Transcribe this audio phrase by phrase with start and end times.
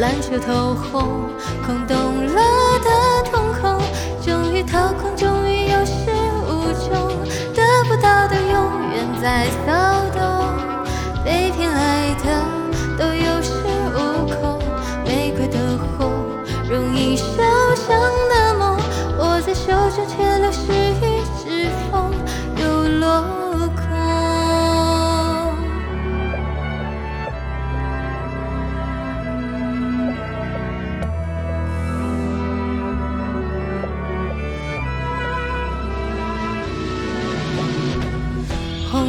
[0.00, 1.28] 烂熟透红，
[1.66, 2.40] 空洞了
[2.82, 3.78] 的瞳孔，
[4.24, 6.10] 终于掏空，终于有始
[6.48, 6.90] 无终，
[7.54, 10.22] 得不到的永远在骚动，
[11.22, 12.49] 被偏爱的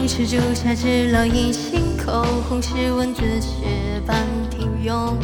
[0.07, 4.17] 是朱砂痣烙印心口，红是蚊子血般
[4.49, 5.15] 平庸。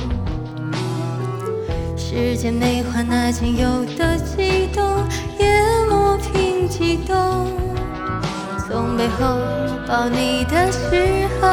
[1.97, 5.03] 时间美化那仅有的悸动，
[5.37, 7.47] 也磨平激动。
[8.67, 9.37] 从背后
[9.87, 11.49] 抱你的时候，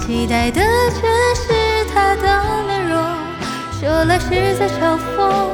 [0.00, 3.02] 期待的却是他的面容。
[3.80, 5.48] 说来是在嘲讽，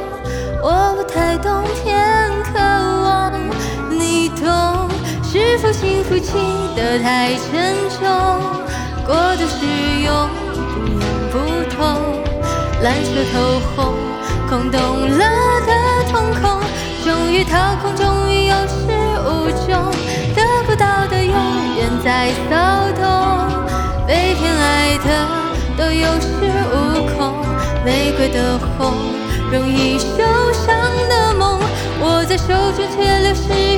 [0.61, 1.97] 我不太懂，偏
[5.61, 6.41] 是否幸福轻
[6.75, 8.01] 得太沉重？
[9.05, 9.63] 过度使
[10.03, 10.27] 用，
[10.73, 11.37] 不痒不
[11.69, 12.01] 痛，
[12.81, 13.93] 烂熟透红，
[14.49, 15.23] 空洞了
[15.67, 15.71] 的
[16.11, 16.59] 瞳孔，
[17.05, 18.87] 终于掏空，终于有始
[19.23, 19.91] 无终，
[20.35, 21.35] 得不到的永
[21.77, 23.05] 远在骚动，
[24.07, 25.27] 被偏爱的
[25.77, 27.35] 都有恃无恐，
[27.85, 28.93] 玫瑰的红，
[29.51, 30.75] 容易受伤
[31.07, 31.59] 的梦，
[32.01, 33.77] 握在手中却流失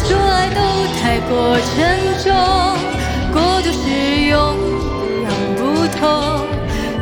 [0.00, 0.60] 说爱都
[1.00, 2.32] 太过沉重？
[3.32, 5.60] 过度使用，不痒不
[5.98, 6.46] 痛，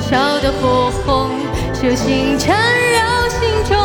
[0.01, 1.31] 烧得火红，
[1.75, 3.77] 手心缠绕心中，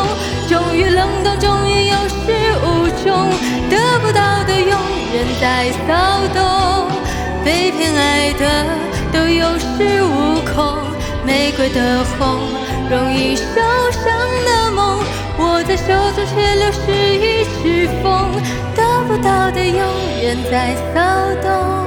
[0.48, 2.32] 终于冷冻，终于有始
[2.64, 3.30] 无终，
[3.70, 4.70] 得不到的永
[5.12, 6.88] 远在骚动，
[7.44, 8.66] 被偏爱的
[9.12, 10.78] 都有恃无恐，
[11.24, 12.38] 玫瑰的红，
[12.90, 13.44] 容易受
[13.92, 14.02] 伤
[14.46, 14.98] 的梦，
[15.38, 18.30] 握在手中却流失于指缝，
[19.50, 19.78] 的永
[20.22, 21.00] 远在骚
[21.42, 21.86] 动，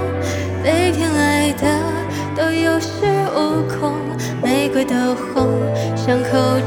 [0.63, 1.67] 被偏爱的
[2.35, 3.93] 都有恃无恐，
[4.41, 5.61] 玫瑰的红，
[5.95, 6.59] 伤口